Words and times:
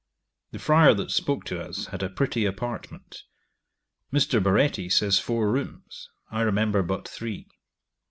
The 0.49 0.57
friar 0.57 0.95
that 0.95 1.11
spoke 1.11 1.43
to 1.43 1.61
us 1.61 1.85
had 1.91 2.01
a 2.01 2.09
pretty 2.09 2.43
apartment. 2.45 3.21
Mr. 4.11 4.41
Baretti 4.41 4.89
says 4.91 5.19
four 5.19 5.51
rooms; 5.51 6.09
I 6.31 6.41
remember 6.41 6.81
but 6.81 7.07
three. 7.07 7.47